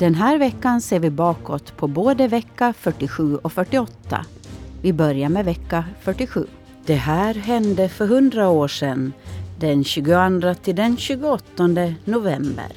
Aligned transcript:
Den 0.00 0.14
här 0.14 0.38
veckan 0.38 0.80
ser 0.80 0.98
vi 0.98 1.10
bakåt 1.10 1.76
på 1.76 1.86
både 1.86 2.28
vecka 2.28 2.74
47 2.78 3.36
och 3.36 3.52
48. 3.52 4.24
Vi 4.82 4.92
börjar 4.92 5.28
med 5.28 5.44
vecka 5.44 5.84
47. 6.00 6.46
Det 6.86 6.94
här 6.94 7.34
hände 7.34 7.88
för 7.88 8.04
100 8.04 8.48
år 8.48 8.68
sedan, 8.68 9.12
den 9.58 9.84
22 9.84 10.54
till 10.54 10.76
den 10.76 10.96
28 10.96 11.44
november. 12.04 12.72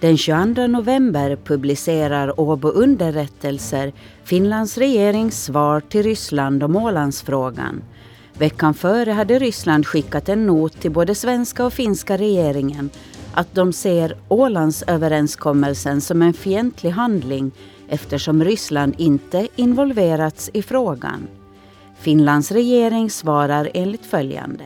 Den 0.00 0.16
22 0.16 0.66
november 0.66 1.36
publicerar 1.44 2.40
Åbo 2.40 2.68
underrättelser 2.68 3.92
Finlands 4.24 4.78
regerings 4.78 5.44
svar 5.44 5.80
till 5.80 6.02
Ryssland 6.02 6.62
om 6.62 6.76
Ålandsfrågan. 6.76 7.82
Veckan 8.38 8.74
före 8.74 9.10
hade 9.10 9.38
Ryssland 9.38 9.86
skickat 9.86 10.28
en 10.28 10.46
not 10.46 10.80
till 10.80 10.90
både 10.90 11.14
svenska 11.14 11.64
och 11.64 11.72
finska 11.72 12.18
regeringen 12.18 12.90
att 13.34 13.54
de 13.54 13.72
ser 13.72 14.16
Ålandsöverenskommelsen 14.28 16.00
som 16.00 16.22
en 16.22 16.32
fientlig 16.32 16.90
handling 16.90 17.50
eftersom 17.88 18.44
Ryssland 18.44 18.94
inte 18.98 19.48
involverats 19.56 20.50
i 20.52 20.62
frågan. 20.62 21.28
Finlands 21.98 22.52
regering 22.52 23.10
svarar 23.10 23.70
enligt 23.74 24.06
följande. 24.06 24.64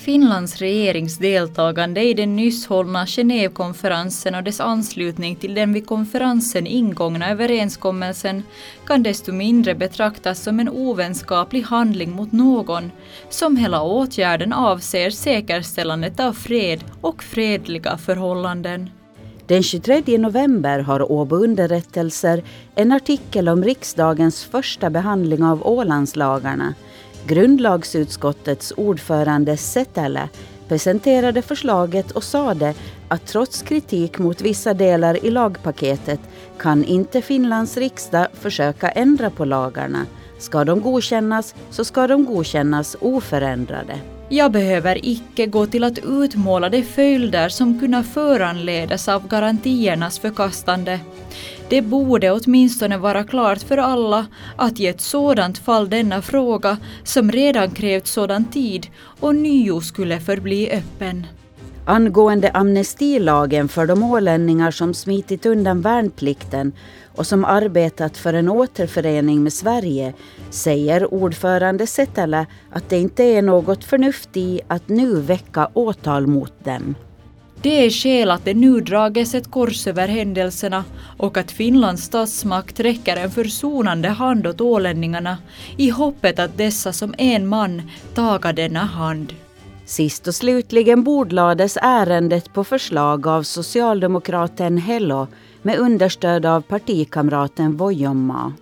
Finlands 0.00 0.56
regerings 0.56 1.18
deltagande 1.18 2.02
i 2.02 2.14
den 2.14 2.36
nyss 2.36 2.66
hållna 2.66 3.06
Genèvekonferensen 3.06 4.34
och 4.34 4.42
dess 4.42 4.60
anslutning 4.60 5.36
till 5.36 5.54
den 5.54 5.72
vid 5.72 5.86
konferensen 5.86 6.66
ingångna 6.66 7.30
överenskommelsen 7.30 8.42
kan 8.86 9.02
desto 9.02 9.32
mindre 9.32 9.74
betraktas 9.74 10.42
som 10.42 10.60
en 10.60 10.68
ovänskaplig 10.68 11.62
handling 11.62 12.10
mot 12.10 12.32
någon, 12.32 12.90
som 13.30 13.56
hela 13.56 13.82
åtgärden 13.82 14.52
avser 14.52 15.10
säkerställandet 15.10 16.20
av 16.20 16.32
fred 16.32 16.84
och 17.00 17.22
fredliga 17.22 17.98
förhållanden. 17.98 18.90
Den 19.46 19.62
23 19.62 20.18
november 20.18 20.78
har 20.78 21.12
Åbo 21.12 21.36
Underrättelser 21.36 22.42
en 22.74 22.92
artikel 22.92 23.48
om 23.48 23.64
riksdagens 23.64 24.44
första 24.44 24.90
behandling 24.90 25.44
av 25.44 25.66
Ålandslagarna 25.66 26.74
Grundlagsutskottets 27.26 28.72
ordförande 28.76 29.56
Setälä 29.56 30.28
presenterade 30.68 31.42
förslaget 31.42 32.10
och 32.10 32.24
sade 32.24 32.74
att 33.08 33.26
trots 33.26 33.62
kritik 33.62 34.18
mot 34.18 34.40
vissa 34.40 34.74
delar 34.74 35.24
i 35.24 35.30
lagpaketet 35.30 36.20
kan 36.58 36.84
inte 36.84 37.22
Finlands 37.22 37.76
riksdag 37.76 38.26
försöka 38.32 38.88
ändra 38.88 39.30
på 39.30 39.44
lagarna. 39.44 40.06
Ska 40.38 40.64
de 40.64 40.80
godkännas 40.80 41.54
så 41.70 41.84
ska 41.84 42.06
de 42.06 42.24
godkännas 42.24 42.96
oförändrade. 43.00 44.19
Jag 44.32 44.52
behöver 44.52 45.06
icke 45.06 45.46
gå 45.46 45.66
till 45.66 45.84
att 45.84 45.98
utmåla 45.98 46.68
de 46.68 46.82
följder 46.82 47.48
som 47.48 47.80
kunna 47.80 48.02
föranledas 48.02 49.08
av 49.08 49.28
garantiernas 49.28 50.18
förkastande. 50.18 51.00
Det 51.68 51.82
borde 51.82 52.30
åtminstone 52.30 52.98
vara 52.98 53.24
klart 53.24 53.62
för 53.62 53.78
alla 53.78 54.26
att 54.56 54.80
i 54.80 54.86
ett 54.86 55.00
sådant 55.00 55.58
fall 55.58 55.90
denna 55.90 56.22
fråga, 56.22 56.76
som 57.04 57.32
redan 57.32 57.70
krävt 57.70 58.06
sådan 58.06 58.44
tid, 58.44 58.86
och 59.20 59.34
nio 59.34 59.80
skulle 59.80 60.20
förbli 60.20 60.70
öppen. 60.70 61.26
Angående 61.84 62.50
amnestilagen 62.50 63.68
för 63.68 63.86
de 63.86 64.02
ålänningar 64.02 64.70
som 64.70 64.94
smitit 64.94 65.46
undan 65.46 65.80
värnplikten 65.80 66.72
och 67.20 67.26
som 67.26 67.44
arbetat 67.44 68.16
för 68.16 68.32
en 68.32 68.48
återförening 68.48 69.42
med 69.42 69.52
Sverige 69.52 70.14
säger 70.50 71.14
ordförande 71.14 71.86
Setälä 71.86 72.46
att 72.70 72.88
det 72.88 72.98
inte 72.98 73.22
är 73.22 73.42
något 73.42 73.84
förnuft 73.84 74.36
i 74.36 74.60
att 74.68 74.88
nu 74.88 75.20
väcka 75.20 75.68
åtal 75.74 76.26
mot 76.26 76.64
dem. 76.64 76.94
Det 77.62 77.86
är 77.86 77.90
skäl 77.90 78.30
att 78.30 78.44
det 78.44 78.54
nu 78.54 78.80
drages 78.80 79.34
ett 79.34 79.50
kors 79.50 79.86
över 79.86 80.08
händelserna 80.08 80.84
och 81.16 81.36
att 81.36 81.50
Finlands 81.50 82.04
statsmakt 82.04 82.80
räcker 82.80 83.16
en 83.16 83.30
försonande 83.30 84.08
hand 84.08 84.46
åt 84.46 84.60
ålänningarna 84.60 85.38
i 85.76 85.90
hoppet 85.90 86.38
att 86.38 86.58
dessa 86.58 86.92
som 86.92 87.14
en 87.18 87.46
man 87.46 87.82
taga 88.14 88.52
denna 88.52 88.84
hand. 88.84 89.34
Sist 89.84 90.26
och 90.26 90.34
slutligen 90.34 91.04
bordlades 91.04 91.78
ärendet 91.82 92.52
på 92.52 92.64
förslag 92.64 93.26
av 93.26 93.42
socialdemokraten 93.42 94.78
Hello 94.78 95.26
med 95.62 95.78
understöd 95.78 96.46
av 96.46 96.60
partikamraten 96.60 97.76
Vojomma. 97.76 98.52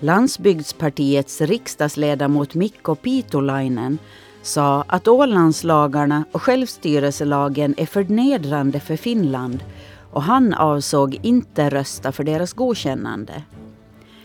Landsbygdspartiets 0.00 1.40
riksdagsledamot 1.40 2.54
Mikko 2.54 2.94
Pitolainen 2.94 3.98
sa 4.42 4.84
att 4.88 5.08
Ålandslagarna 5.08 6.24
och 6.32 6.42
självstyrelselagen 6.42 7.74
är 7.76 7.86
förnedrande 7.86 8.80
för 8.80 8.96
Finland 8.96 9.64
och 10.12 10.22
han 10.22 10.54
avsåg 10.54 11.18
inte 11.22 11.70
rösta 11.70 12.12
för 12.12 12.24
deras 12.24 12.52
godkännande. 12.52 13.42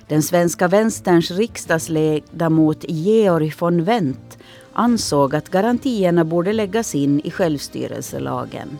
Den 0.07 0.23
svenska 0.23 0.67
vänsterns 0.67 1.31
riksdagsledamot 1.31 2.85
Georg 2.87 3.53
von 3.59 3.83
Wendt 3.83 4.37
ansåg 4.73 5.35
att 5.35 5.49
garantierna 5.49 6.25
borde 6.25 6.53
läggas 6.53 6.95
in 6.95 7.19
i 7.19 7.31
självstyrelselagen. 7.31 8.77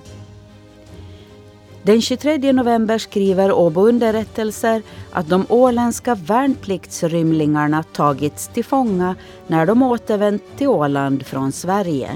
Den 1.84 2.02
23 2.02 2.54
november 2.54 2.98
skriver 2.98 3.52
Åbo 3.52 3.88
Underrättelser 3.88 4.82
att 5.12 5.30
de 5.30 5.46
åländska 5.50 6.16
värnpliktsrymlingarna 6.16 7.84
tagits 7.84 8.48
till 8.48 8.66
fånga 8.66 9.16
när 9.48 9.66
de 9.66 9.84
återvänt 9.84 10.44
till 10.58 10.68
Åland 10.68 11.26
från 11.26 11.52
Sverige. 11.52 12.10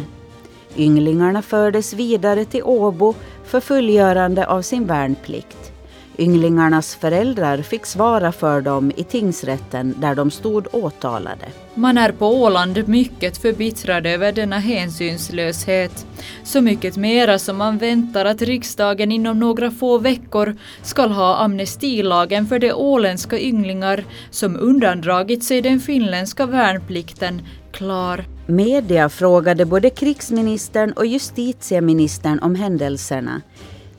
Ynglingarna 0.77 1.41
fördes 1.41 1.93
vidare 1.93 2.45
till 2.45 2.63
Åbo 2.63 3.15
för 3.43 3.59
fullgörande 3.59 4.47
av 4.47 4.61
sin 4.61 4.85
värnplikt. 4.85 5.72
Ynglingarnas 6.17 6.95
föräldrar 6.95 7.61
fick 7.61 7.85
svara 7.85 8.31
för 8.31 8.61
dem 8.61 8.91
i 8.95 9.03
tingsrätten 9.03 9.95
där 9.97 10.15
de 10.15 10.31
stod 10.31 10.67
åtalade. 10.71 11.45
Man 11.75 11.97
är 11.97 12.11
på 12.11 12.27
Åland 12.27 12.87
mycket 12.87 13.37
förbittrad 13.37 14.05
över 14.05 14.31
denna 14.31 14.59
hänsynslöshet. 14.59 16.05
Så 16.43 16.61
mycket 16.61 16.97
mera 16.97 17.39
som 17.39 17.57
man 17.57 17.77
väntar 17.77 18.25
att 18.25 18.41
riksdagen 18.41 19.11
inom 19.11 19.39
några 19.39 19.71
få 19.71 19.97
veckor 19.97 20.55
skall 20.81 21.11
ha 21.11 21.35
amnestilagen 21.35 22.47
för 22.47 22.59
de 22.59 22.73
åländska 22.73 23.39
ynglingar 23.39 24.03
som 24.29 24.59
undandragit 24.59 25.43
sig 25.43 25.61
den 25.61 25.79
finländska 25.79 26.45
värnplikten 26.45 27.41
klar. 27.71 28.25
Media 28.47 29.09
frågade 29.09 29.65
både 29.65 29.89
krigsministern 29.89 30.91
och 30.91 31.05
justitieministern 31.05 32.39
om 32.39 32.55
händelserna. 32.55 33.41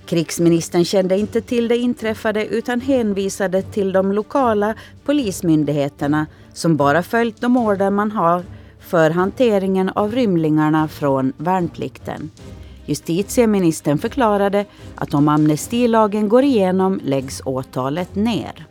Krigsministern 0.06 0.84
kände 0.84 1.18
inte 1.18 1.40
till 1.40 1.68
det 1.68 1.76
inträffade 1.76 2.46
utan 2.46 2.80
hänvisade 2.80 3.62
till 3.62 3.92
de 3.92 4.12
lokala 4.12 4.74
polismyndigheterna 5.04 6.26
som 6.52 6.76
bara 6.76 7.02
följt 7.02 7.40
de 7.40 7.56
order 7.56 7.90
man 7.90 8.10
har 8.12 8.42
för 8.80 9.10
hanteringen 9.10 9.88
av 9.88 10.12
rymlingarna 10.12 10.88
från 10.88 11.32
värnplikten. 11.36 12.30
Justitieministern 12.86 13.98
förklarade 13.98 14.64
att 14.94 15.14
om 15.14 15.28
amnestilagen 15.28 16.28
går 16.28 16.42
igenom 16.42 17.00
läggs 17.04 17.42
åtalet 17.44 18.14
ner. 18.14 18.66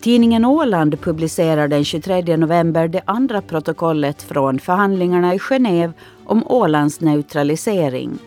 Tidningen 0.00 0.44
Åland 0.44 1.00
publicerar 1.00 1.68
den 1.68 1.84
23 1.84 2.36
november 2.36 2.88
det 2.88 3.02
andra 3.04 3.42
protokollet 3.42 4.22
från 4.22 4.58
förhandlingarna 4.58 5.34
i 5.34 5.38
Genève 5.38 5.92
om 6.24 6.44
Ålands 6.46 7.00
neutralisering. 7.00 8.18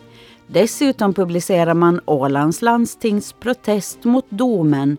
Dessutom 0.54 1.14
publicerar 1.14 1.74
man 1.74 2.00
Ålands 2.04 2.62
landstings 2.62 3.32
protest 3.32 4.04
mot 4.04 4.24
domen 4.28 4.96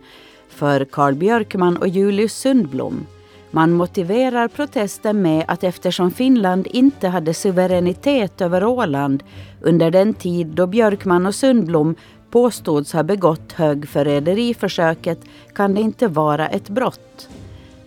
för 0.50 0.86
Carl 0.86 1.16
Björkman 1.16 1.78
och 1.78 1.88
Julius 1.88 2.34
Sundblom. 2.34 3.06
Man 3.52 3.72
motiverar 3.72 4.48
protesten 4.48 5.22
med 5.22 5.46
att 5.48 5.64
eftersom 5.64 6.12
Finland 6.12 6.68
inte 6.68 7.08
hade 7.08 7.34
suveränitet 7.34 8.42
över 8.42 8.64
Åland 8.64 9.24
under 9.62 9.92
den 9.92 10.14
tid 10.14 10.48
då 10.48 10.68
Björkman 10.68 11.26
och 11.26 11.36
Sundblom 11.36 11.96
påstods 12.32 12.94
ha 12.94 13.04
begått 13.04 13.52
högförräderiförsöket 13.52 15.20
kan 15.54 15.74
det 15.74 15.82
inte 15.82 16.08
vara 16.08 16.48
ett 16.48 16.70
brott. 16.70 17.30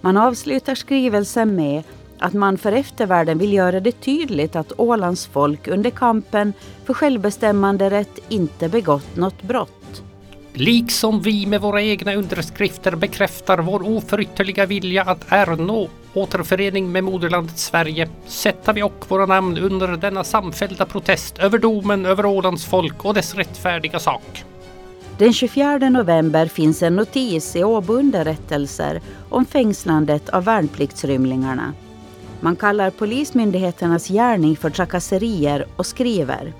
Man 0.00 0.16
avslutar 0.16 0.74
skrivelsen 0.74 1.56
med 1.56 1.82
att 2.18 2.34
man 2.34 2.58
för 2.58 2.72
eftervärlden 2.72 3.38
vill 3.38 3.52
göra 3.52 3.80
det 3.80 3.92
tydligt 3.92 4.56
att 4.56 4.72
Ålands 4.76 5.26
folk 5.26 5.68
under 5.68 5.90
kampen 5.90 6.52
för 6.84 6.94
självbestämmanderätt 6.94 8.18
inte 8.28 8.68
begått 8.68 9.16
något 9.16 9.42
brott. 9.42 10.02
Liksom 10.52 11.22
vi 11.22 11.46
med 11.46 11.60
våra 11.60 11.82
egna 11.82 12.14
underskrifter 12.14 12.96
bekräftar 12.96 13.58
vår 13.58 13.88
oförytterliga 13.88 14.66
vilja 14.66 15.02
att 15.02 15.24
ernå 15.28 15.88
återförening 16.14 16.92
med 16.92 17.04
moderlandet 17.04 17.58
Sverige 17.58 18.08
sätter 18.26 18.72
vi 18.72 18.82
och 18.82 19.04
våra 19.08 19.26
namn 19.26 19.58
under 19.58 19.88
denna 19.88 20.24
samfällda 20.24 20.86
protest 20.86 21.38
över 21.38 21.58
domen 21.58 22.06
över 22.06 22.26
Ålands 22.26 22.64
folk 22.64 23.04
och 23.04 23.14
dess 23.14 23.34
rättfärdiga 23.34 23.98
sak. 23.98 24.44
Den 25.18 25.32
24 25.32 25.78
november 25.78 26.46
finns 26.46 26.82
en 26.82 26.96
notis 26.96 27.56
i 27.56 27.64
Åbo 27.64 27.92
underrättelser 27.92 29.00
om 29.28 29.44
fängslandet 29.44 30.28
av 30.28 30.44
värnpliktsrymlingarna. 30.44 31.74
Man 32.40 32.56
kallar 32.56 32.90
Polismyndigheternas 32.90 34.08
gärning 34.08 34.56
för 34.56 34.70
trakasserier 34.70 35.66
och 35.76 35.86
skriver 35.86 36.52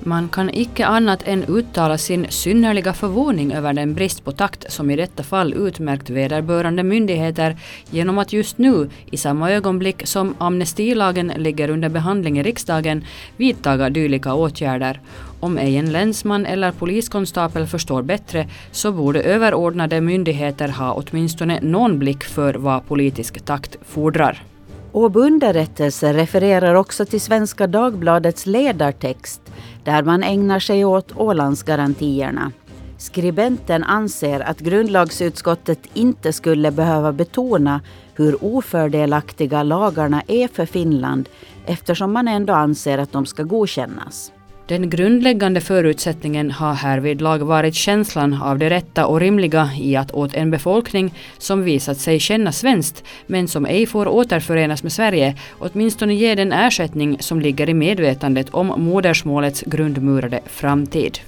Man 0.00 0.28
kan 0.28 0.50
icke 0.50 0.86
annat 0.86 1.22
än 1.24 1.44
uttala 1.44 1.98
sin 1.98 2.26
synnerliga 2.28 2.92
förvåning 2.92 3.52
över 3.52 3.72
den 3.72 3.94
brist 3.94 4.24
på 4.24 4.32
takt 4.32 4.72
som 4.72 4.90
i 4.90 4.96
detta 4.96 5.22
fall 5.22 5.54
utmärkt 5.54 6.10
vederbörande 6.10 6.82
myndigheter 6.82 7.56
genom 7.90 8.18
att 8.18 8.32
just 8.32 8.58
nu, 8.58 8.90
i 9.10 9.16
samma 9.16 9.50
ögonblick 9.50 10.06
som 10.06 10.34
amnestilagen 10.38 11.32
ligger 11.36 11.70
under 11.70 11.88
behandling 11.88 12.38
i 12.38 12.42
riksdagen, 12.42 13.04
vidtaga 13.36 13.90
dylika 13.90 14.34
åtgärder. 14.34 15.00
Om 15.40 15.58
ej 15.58 15.76
en 15.76 15.92
länsman 15.92 16.46
eller 16.46 16.72
poliskonstapel 16.72 17.66
förstår 17.66 18.02
bättre 18.02 18.48
så 18.70 18.92
borde 18.92 19.22
överordnade 19.22 20.00
myndigheter 20.00 20.68
ha 20.68 20.92
åtminstone 20.92 21.60
någon 21.62 21.98
blick 21.98 22.24
för 22.24 22.54
vad 22.54 22.86
politisk 22.86 23.44
takt 23.44 23.76
fordrar. 23.88 24.51
Åbo 24.94 25.20
underrättelse 25.20 26.12
refererar 26.12 26.74
också 26.74 27.04
till 27.04 27.20
Svenska 27.20 27.66
Dagbladets 27.66 28.46
ledartext 28.46 29.40
där 29.84 30.02
man 30.02 30.22
ägnar 30.22 30.58
sig 30.58 30.84
åt 30.84 31.16
Ålandsgarantierna. 31.16 32.52
Skribenten 32.98 33.84
anser 33.84 34.40
att 34.40 34.60
grundlagsutskottet 34.60 35.78
inte 35.94 36.32
skulle 36.32 36.70
behöva 36.70 37.12
betona 37.12 37.80
hur 38.14 38.44
ofördelaktiga 38.44 39.62
lagarna 39.62 40.22
är 40.26 40.48
för 40.48 40.66
Finland 40.66 41.28
eftersom 41.66 42.12
man 42.12 42.28
ändå 42.28 42.52
anser 42.52 42.98
att 42.98 43.12
de 43.12 43.26
ska 43.26 43.42
godkännas. 43.42 44.32
Den 44.68 44.90
grundläggande 44.90 45.60
förutsättningen 45.60 46.50
har 46.50 46.74
härvidlag 46.74 47.38
varit 47.38 47.74
känslan 47.74 48.42
av 48.42 48.58
det 48.58 48.70
rätta 48.70 49.06
och 49.06 49.20
rimliga 49.20 49.70
i 49.78 49.96
att 49.96 50.12
åt 50.12 50.34
en 50.34 50.50
befolkning 50.50 51.14
som 51.38 51.62
visat 51.62 51.98
sig 51.98 52.20
känna 52.20 52.52
svenskt 52.52 53.04
men 53.26 53.48
som 53.48 53.66
ej 53.66 53.86
får 53.86 54.08
återförenas 54.08 54.82
med 54.82 54.92
Sverige 54.92 55.36
åtminstone 55.58 56.14
ge 56.14 56.34
den 56.34 56.52
ersättning 56.52 57.16
som 57.20 57.40
ligger 57.40 57.68
i 57.68 57.74
medvetandet 57.74 58.50
om 58.50 58.66
modersmålets 58.66 59.62
grundmurade 59.66 60.40
framtid. 60.46 61.18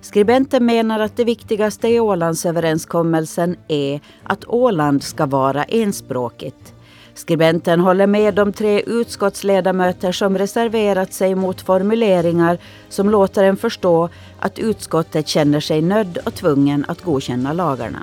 Skribenten 0.00 0.66
menar 0.66 1.00
att 1.00 1.16
det 1.16 1.24
viktigaste 1.24 1.88
i 1.88 2.00
Ålandsöverenskommelsen 2.00 3.56
är 3.68 4.00
att 4.22 4.44
Åland 4.48 5.02
ska 5.02 5.26
vara 5.26 5.64
enspråkigt. 5.64 6.73
Skribenten 7.14 7.80
håller 7.80 8.06
med 8.06 8.34
de 8.34 8.52
tre 8.52 8.80
utskottsledamöter 8.80 10.12
som 10.12 10.38
reserverat 10.38 11.12
sig 11.12 11.34
mot 11.34 11.60
formuleringar 11.60 12.58
som 12.88 13.10
låter 13.10 13.44
en 13.44 13.56
förstå 13.56 14.08
att 14.38 14.58
utskottet 14.58 15.28
känner 15.28 15.60
sig 15.60 15.82
nödd 15.82 16.18
och 16.26 16.34
tvungen 16.34 16.84
att 16.88 17.02
godkänna 17.02 17.52
lagarna. 17.52 18.00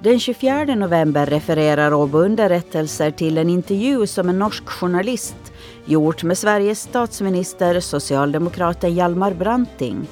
Den 0.00 0.20
24 0.20 0.64
november 0.64 1.26
refererar 1.26 1.92
Åbo 1.92 2.18
underrättelser 2.18 3.10
till 3.10 3.38
en 3.38 3.50
intervju 3.50 4.06
som 4.06 4.28
en 4.28 4.38
norsk 4.38 4.68
journalist 4.68 5.52
gjort 5.84 6.22
med 6.22 6.38
Sveriges 6.38 6.80
statsminister 6.80 7.80
socialdemokraten 7.80 8.94
Hjalmar 8.94 9.34
Branting. 9.34 10.06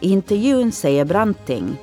I 0.00 0.10
intervjun 0.10 0.72
säger 0.72 1.04
Branting 1.04 1.76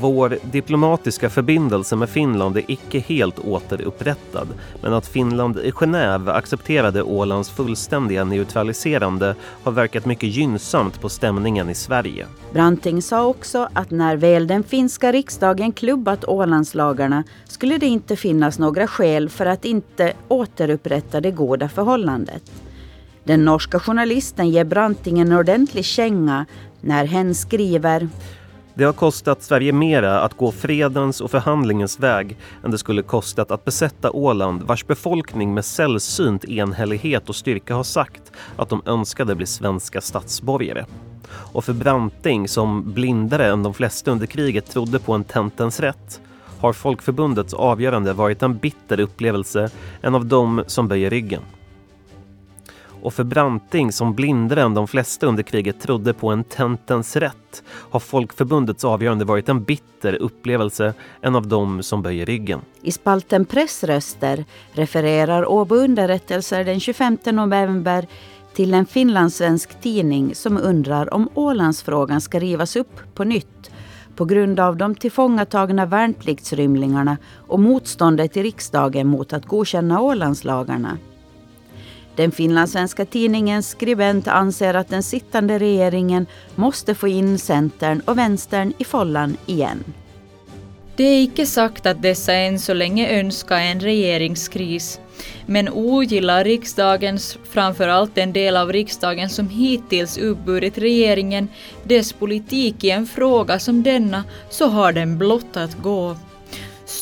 vår 0.00 0.38
diplomatiska 0.42 1.30
förbindelse 1.30 1.96
med 1.96 2.08
Finland 2.08 2.56
är 2.56 2.64
icke 2.68 2.98
helt 2.98 3.38
återupprättad 3.38 4.48
men 4.82 4.92
att 4.92 5.06
Finland 5.06 5.58
i 5.58 5.70
Genève 5.70 6.32
accepterade 6.32 7.02
Ålands 7.02 7.50
fullständiga 7.50 8.24
neutraliserande 8.24 9.34
har 9.62 9.72
verkat 9.72 10.06
mycket 10.06 10.28
gynnsamt 10.28 11.00
på 11.00 11.08
stämningen 11.08 11.70
i 11.70 11.74
Sverige. 11.74 12.26
Branting 12.52 13.02
sa 13.02 13.24
också 13.26 13.68
att 13.72 13.90
när 13.90 14.16
väl 14.16 14.46
den 14.46 14.62
finska 14.62 15.12
riksdagen 15.12 15.72
klubbat 15.72 16.24
Ålandslagarna 16.24 17.24
skulle 17.44 17.78
det 17.78 17.86
inte 17.86 18.16
finnas 18.16 18.58
några 18.58 18.86
skäl 18.86 19.28
för 19.28 19.46
att 19.46 19.64
inte 19.64 20.12
återupprätta 20.28 21.20
det 21.20 21.30
goda 21.30 21.68
förhållandet. 21.68 22.42
Den 23.24 23.44
norska 23.44 23.80
journalisten 23.80 24.50
ger 24.50 24.64
Branting 24.64 25.20
en 25.20 25.32
ordentlig 25.32 25.84
känga 25.84 26.46
när 26.80 27.04
hen 27.04 27.34
skriver 27.34 28.08
det 28.74 28.84
har 28.84 28.92
kostat 28.92 29.42
Sverige 29.42 29.72
mera 29.72 30.20
att 30.20 30.36
gå 30.36 30.52
fredens 30.52 31.20
och 31.20 31.30
förhandlingens 31.30 32.00
väg 32.00 32.36
än 32.64 32.70
det 32.70 32.78
skulle 32.78 33.02
kostat 33.02 33.50
att 33.50 33.64
besätta 33.64 34.10
Åland 34.10 34.62
vars 34.62 34.86
befolkning 34.86 35.54
med 35.54 35.64
sällsynt 35.64 36.44
enhällighet 36.44 37.28
och 37.28 37.36
styrka 37.36 37.74
har 37.74 37.82
sagt 37.82 38.32
att 38.56 38.68
de 38.68 38.82
önskade 38.86 39.34
bli 39.34 39.46
svenska 39.46 40.00
statsborgare. 40.00 40.84
Och 41.28 41.64
för 41.64 41.72
Branting, 41.72 42.48
som 42.48 42.92
blindare 42.92 43.46
än 43.46 43.62
de 43.62 43.74
flesta 43.74 44.10
under 44.10 44.26
kriget 44.26 44.70
trodde 44.70 44.98
på 44.98 45.12
en 45.12 45.24
tentens 45.24 45.80
rätt, 45.80 46.20
har 46.58 46.72
Folkförbundets 46.72 47.54
avgörande 47.54 48.12
varit 48.12 48.42
en 48.42 48.56
bitter 48.56 49.00
upplevelse, 49.00 49.70
en 50.00 50.14
av 50.14 50.26
dem 50.26 50.64
som 50.66 50.88
böjer 50.88 51.10
ryggen 51.10 51.42
och 53.02 53.14
för 53.14 53.24
Branting 53.24 53.92
som 53.92 54.14
blindare 54.14 54.62
än 54.62 54.74
de 54.74 54.88
flesta 54.88 55.26
under 55.26 55.42
kriget 55.42 55.80
trodde 55.80 56.14
på 56.14 56.28
en 56.28 56.44
tentens 56.44 57.16
rätt 57.16 57.62
har 57.90 58.00
Folkförbundets 58.00 58.84
avgörande 58.84 59.24
varit 59.24 59.48
en 59.48 59.62
bitter 59.62 60.14
upplevelse, 60.14 60.94
en 61.20 61.34
av 61.34 61.46
dem 61.46 61.82
som 61.82 62.02
böjer 62.02 62.26
ryggen. 62.26 62.60
I 62.82 62.92
spalten 62.92 63.44
Pressröster 63.44 64.44
refererar 64.72 65.48
Åbo 65.48 65.74
underrättelser 65.74 66.64
den 66.64 66.80
25 66.80 67.18
november 67.24 68.06
till 68.54 68.74
en 68.74 68.86
finlandssvensk 68.86 69.80
tidning 69.80 70.34
som 70.34 70.58
undrar 70.58 71.14
om 71.14 71.28
Ålandsfrågan 71.34 72.20
ska 72.20 72.38
rivas 72.38 72.76
upp 72.76 73.14
på 73.14 73.24
nytt 73.24 73.70
på 74.16 74.24
grund 74.24 74.60
av 74.60 74.76
de 74.76 74.94
tillfångatagna 74.94 75.86
värnpliktsrymlingarna 75.86 77.16
och 77.48 77.60
motståndet 77.60 78.36
i 78.36 78.42
riksdagen 78.42 79.06
mot 79.06 79.32
att 79.32 79.46
godkänna 79.46 80.00
Ålandslagarna. 80.00 80.98
Den 82.16 82.32
finlandssvenska 82.32 83.04
tidningens 83.04 83.68
skribent 83.68 84.28
anser 84.28 84.74
att 84.74 84.88
den 84.88 85.02
sittande 85.02 85.58
regeringen 85.58 86.26
måste 86.54 86.94
få 86.94 87.08
in 87.08 87.38
Centern 87.38 88.00
och 88.04 88.18
Vänstern 88.18 88.72
i 88.78 88.84
follan 88.84 89.36
igen. 89.46 89.84
Det 90.96 91.04
är 91.04 91.22
icke 91.22 91.46
sagt 91.46 91.86
att 91.86 92.02
dessa 92.02 92.34
än 92.34 92.58
så 92.58 92.74
länge 92.74 93.20
önskar 93.20 93.58
en 93.58 93.80
regeringskris, 93.80 95.00
men 95.46 95.68
ogillar 95.68 96.44
riksdagens, 96.44 97.38
framförallt 97.50 98.14
den 98.14 98.32
del 98.32 98.56
av 98.56 98.72
riksdagen 98.72 99.28
som 99.28 99.48
hittills 99.48 100.18
uppburit 100.18 100.78
regeringen, 100.78 101.48
dess 101.84 102.12
politik 102.12 102.84
i 102.84 102.90
en 102.90 103.06
fråga 103.06 103.58
som 103.58 103.82
denna, 103.82 104.24
så 104.50 104.68
har 104.68 104.92
den 104.92 105.18
blott 105.18 105.56
att 105.56 105.82
gå. 105.82 106.16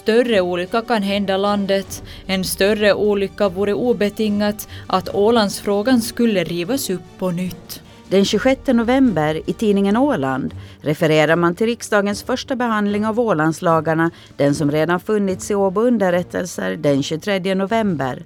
Större 0.00 0.41
olycka 0.41 0.82
kan 0.82 1.02
hända 1.02 1.37
landet. 1.37 2.02
En 2.26 2.44
större 2.44 2.94
olycka 2.94 3.49
vore 3.49 3.75
obetingat 3.75 4.69
att 4.87 5.14
Ålandsfrågan 5.14 6.00
skulle 6.00 6.44
rivas 6.44 6.91
upp 6.91 7.19
på 7.19 7.31
nytt. 7.31 7.82
Den 8.08 8.25
26 8.25 8.61
november 8.67 9.41
i 9.46 9.53
tidningen 9.53 9.96
Åland 9.96 10.55
refererar 10.81 11.36
man 11.36 11.55
till 11.55 11.67
riksdagens 11.67 12.22
första 12.22 12.56
behandling 12.56 13.06
av 13.06 13.20
Ålandslagarna, 13.20 14.10
den 14.36 14.55
som 14.55 14.70
redan 14.70 15.01
funnits 15.01 15.51
i 15.51 15.55
Åbo 15.55 15.81
underrättelser 15.81 16.77
den 16.77 17.03
23 17.03 17.55
november. 17.55 18.22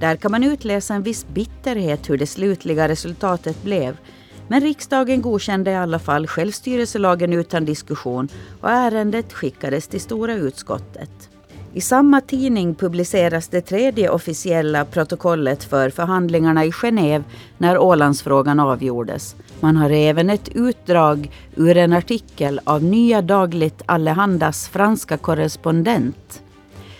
Där 0.00 0.16
kan 0.16 0.30
man 0.30 0.44
utläsa 0.44 0.94
en 0.94 1.02
viss 1.02 1.26
bitterhet 1.28 2.10
hur 2.10 2.18
det 2.18 2.26
slutliga 2.26 2.88
resultatet 2.88 3.62
blev 3.62 3.96
men 4.52 4.60
riksdagen 4.60 5.22
godkände 5.22 5.70
i 5.70 5.74
alla 5.74 5.98
fall 5.98 6.26
självstyrelselagen 6.26 7.32
utan 7.32 7.64
diskussion 7.64 8.28
och 8.60 8.70
ärendet 8.70 9.32
skickades 9.32 9.88
till 9.88 10.00
stora 10.00 10.34
utskottet. 10.34 11.10
I 11.72 11.80
samma 11.80 12.20
tidning 12.20 12.74
publiceras 12.74 13.48
det 13.48 13.60
tredje 13.60 14.10
officiella 14.10 14.84
protokollet 14.84 15.64
för 15.64 15.90
förhandlingarna 15.90 16.64
i 16.64 16.70
Genève 16.70 17.22
när 17.58 17.78
Ålandsfrågan 17.78 18.60
avgjordes. 18.60 19.36
Man 19.60 19.76
har 19.76 19.90
även 19.90 20.30
ett 20.30 20.48
utdrag 20.54 21.30
ur 21.56 21.76
en 21.76 21.92
artikel 21.92 22.60
av 22.64 22.84
Nya 22.84 23.22
Dagligt 23.22 23.82
Allehandas 23.86 24.68
franska 24.68 25.16
korrespondent. 25.16 26.42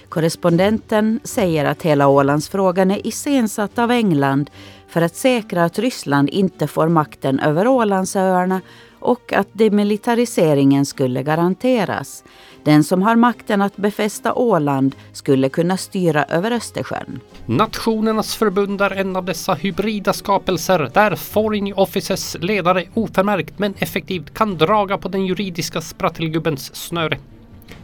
Korrespondenten 0.09 1.21
säger 1.25 1.65
att 1.65 1.83
hela 1.83 2.09
Ålandsfrågan 2.09 2.91
är 2.91 3.07
iscensatt 3.07 3.79
av 3.79 3.91
England 3.91 4.51
för 4.93 5.03
att 5.03 5.17
säkra 5.17 5.65
att 5.65 5.79
Ryssland 5.79 6.29
inte 6.29 6.67
får 6.67 6.89
makten 6.89 7.41
över 7.41 7.67
Ålandsöarna 7.67 8.61
och 9.01 9.33
att 9.33 9.49
demilitariseringen 9.53 10.87
skulle 10.87 11.23
garanteras. 11.23 12.25
Den 12.65 12.85
som 12.85 13.03
har 13.03 13.17
makten 13.17 13.63
att 13.63 13.77
befästa 13.77 14.35
Åland 14.35 14.95
skulle 15.13 15.49
kunna 15.49 15.77
styra 15.77 16.25
över 16.25 16.51
Östersjön. 16.51 17.21
Nationernas 17.47 18.37
förbund 18.37 18.81
är 18.81 18.91
en 18.91 19.17
av 19.17 19.25
dessa 19.25 19.55
hybrida 19.55 20.13
skapelser 20.13 20.91
där 20.95 21.17
Foreign 21.17 21.75
Offices 21.75 22.37
ledare 22.41 22.85
oförmärkt 22.95 23.59
men 23.59 23.75
effektivt 23.79 24.35
kan 24.35 24.59
draga 24.59 24.99
på 24.99 25.09
den 25.09 25.27
juridiska 25.27 25.81
sprattelgubbens 25.81 26.75
snöre. 26.75 27.19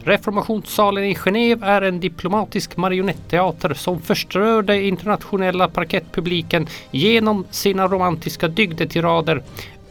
Reformationssalen 0.05 1.05
i 1.05 1.15
Genève 1.15 1.67
är 1.67 1.83
en 1.83 2.01
diplomatisk 2.01 2.77
marionetteater 2.77 3.75
som 3.75 4.01
förstörde 4.01 4.83
internationella 4.83 5.69
parkettpubliken 5.69 6.67
genom 6.91 7.45
sina 7.51 7.89
romantiska 7.89 8.49
dygdetirader 8.49 9.43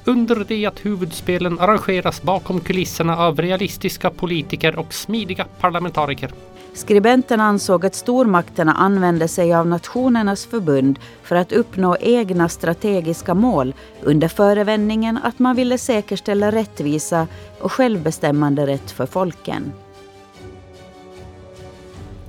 under 0.05 0.45
det 0.47 0.65
att 0.65 0.85
huvudspelen 0.85 1.59
arrangeras 1.59 2.21
bakom 2.21 2.59
kulisserna 2.59 3.17
av 3.17 3.41
realistiska 3.41 4.09
politiker 4.09 4.79
och 4.79 4.93
smidiga 4.93 5.45
parlamentariker. 5.59 6.31
Skribenten 6.73 7.41
ansåg 7.41 7.85
att 7.85 7.95
stormakterna 7.95 8.73
använde 8.73 9.27
sig 9.27 9.53
av 9.53 9.67
Nationernas 9.67 10.45
förbund 10.45 10.99
för 11.23 11.35
att 11.35 11.51
uppnå 11.51 11.97
egna 11.99 12.49
strategiska 12.49 13.33
mål 13.33 13.73
under 14.01 14.27
förevändningen 14.27 15.19
att 15.23 15.39
man 15.39 15.55
ville 15.55 15.77
säkerställa 15.77 16.51
rättvisa 16.51 17.27
och 17.59 17.71
självbestämmande 17.71 18.67
rätt 18.67 18.91
för 18.91 19.05
folken. 19.05 19.73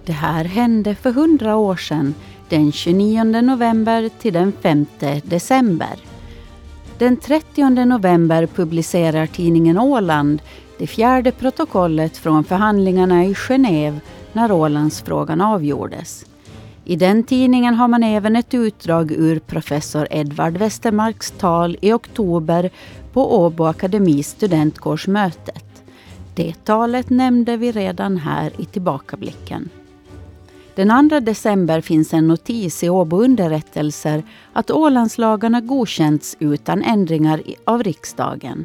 Det 0.09 0.15
här 0.15 0.45
hände 0.45 0.95
för 0.95 1.13
hundra 1.13 1.57
år 1.57 1.77
sedan, 1.77 2.15
den 2.49 2.73
29 2.73 3.25
november 3.25 4.11
till 4.21 4.33
den 4.33 4.53
5 4.63 4.87
december. 5.23 5.99
Den 6.99 7.17
30 7.17 7.85
november 7.85 8.47
publicerar 8.47 9.27
tidningen 9.27 9.79
Åland 9.79 10.43
det 10.79 10.87
fjärde 10.87 11.33
protokollet 11.33 12.17
från 12.17 12.45
förhandlingarna 12.45 13.25
i 13.25 13.33
Genève 13.33 14.01
när 14.33 14.53
Ålandsfrågan 14.53 15.41
avgjordes. 15.41 16.25
I 16.85 16.97
den 16.97 17.23
tidningen 17.23 17.75
har 17.75 17.89
man 17.89 18.03
även 18.03 18.37
ett 18.37 18.55
utdrag 18.55 19.13
ur 19.13 19.39
professor 19.39 20.09
Edvard 20.11 20.57
Westermarks 20.57 21.31
tal 21.31 21.77
i 21.81 21.93
oktober 21.93 22.71
på 23.13 23.45
Åbo 23.45 23.65
Akademis 23.65 24.29
studentkårsmötet. 24.29 25.65
Det 26.35 26.65
talet 26.65 27.11
nämnde 27.11 27.57
vi 27.57 27.73
redan 27.73 28.17
här 28.17 28.53
i 28.59 28.65
tillbakablicken. 28.65 29.69
Den 30.79 31.09
2 31.11 31.21
december 31.21 31.81
finns 31.81 32.15
en 32.15 32.29
notis 32.29 32.85
i 32.85 32.89
Åbo 32.89 33.23
underrättelser 33.23 34.23
att 34.53 34.71
Ålandslagarna 34.71 35.61
godkänts 35.61 36.37
utan 36.39 36.83
ändringar 36.83 37.43
av 37.65 37.83
riksdagen. 37.83 38.65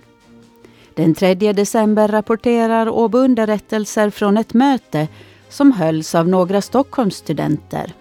Den 0.94 1.16
3 1.16 1.34
december 1.34 2.08
rapporterar 2.08 2.90
Åbo 2.90 3.18
underrättelser 3.18 4.10
från 4.10 4.38
ett 4.38 4.54
möte 4.54 5.08
som 5.50 5.72
hölls 5.72 6.16
av 6.16 6.28
några 6.28 6.62
Stockholmsstudenter. 6.62 7.94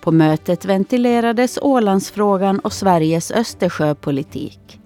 På 0.00 0.12
mötet 0.12 0.64
ventilerades 0.64 1.58
Ålandsfrågan 1.62 2.58
och 2.58 2.72
Sveriges 2.72 3.30
Östersjöpolitik. 3.30 4.80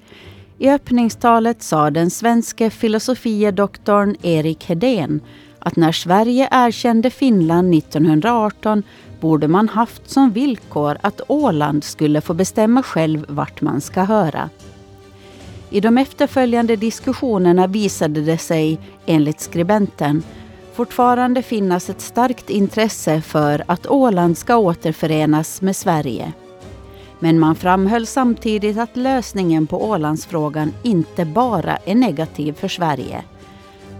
I 0.59 0.71
öppningstalet 0.71 1.63
sa 1.63 1.91
den 1.91 2.11
svenske 2.11 2.71
filosofiedoktorn 2.71 4.17
Erik 4.23 4.65
Hedén 4.65 5.21
att 5.65 5.77
när 5.77 5.93
Sverige 5.93 6.49
erkände 6.51 7.11
Finland 7.11 7.75
1918 7.75 8.83
borde 9.21 9.49
man 9.49 9.69
haft 9.69 10.11
som 10.11 10.33
villkor 10.33 10.99
att 11.01 11.21
Åland 11.27 11.85
skulle 11.85 12.21
få 12.21 12.35
bestämma 12.35 12.83
själv 12.83 13.25
vart 13.29 13.61
man 13.61 13.81
ska 13.81 14.03
höra. 14.03 14.51
I 15.71 15.81
de 15.81 15.99
efterföljande 15.99 16.77
diskussionerna 16.77 17.67
visade 17.67 18.21
det 18.21 18.39
sig, 18.39 18.81
enligt 19.07 19.41
skribenten, 19.41 20.23
fortfarande 20.75 21.43
finnas 21.43 21.91
ett 21.91 22.01
starkt 22.01 22.51
intresse 22.51 23.21
för 23.21 23.65
att 23.67 23.87
Åland 23.87 24.39
ska 24.39 24.57
återförenas 24.57 25.63
med 25.63 25.77
Sverige. 25.77 26.33
Men 27.19 27.39
man 27.39 27.55
framhöll 27.55 28.07
samtidigt 28.07 28.79
att 28.79 28.97
lösningen 28.97 29.67
på 29.67 29.89
Ålandsfrågan 29.89 30.73
inte 30.83 31.25
bara 31.25 31.77
är 31.77 31.95
negativ 31.95 32.53
för 32.53 32.69
Sverige. 32.69 33.25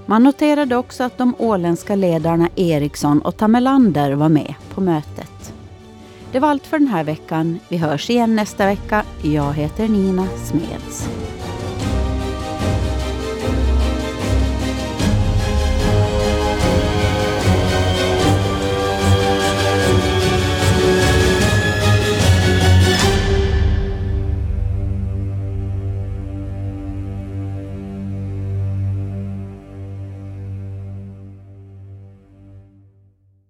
Man 0.07 0.23
noterade 0.23 0.77
också 0.77 1.05
att 1.05 1.19
de 1.19 1.35
åländska 1.39 1.95
ledarna 1.95 2.49
Eriksson 2.57 3.23
och 3.23 3.37
Tamelander 3.37 4.13
var 4.13 4.29
med 4.29 4.55
på 4.75 4.81
mötet. 4.81 5.55
Det 6.33 6.41
var 6.41 6.49
allt 6.49 6.67
för 6.67 6.79
den 6.79 6.89
här 6.89 7.05
veckan. 7.05 7.59
Vi 7.69 7.77
hörs 7.77 8.11
igen 8.11 8.37
nästa 8.37 8.67
vecka. 8.67 9.05
Jag 9.23 9.53
heter 9.55 9.89
Nina 9.89 10.27
Smeds. 10.45 11.09